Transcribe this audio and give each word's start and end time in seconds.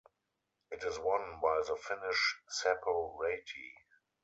It 0.71 0.83
is 0.83 0.97
won 0.97 1.39
by 1.43 1.61
the 1.67 1.75
Finnish 1.75 2.35
Seppo 2.49 3.15
Raty. 3.19 3.71